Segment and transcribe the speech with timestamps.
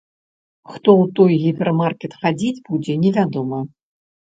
[0.71, 3.67] Хто ў той гіпермаркет хадзіць будзе, невядома.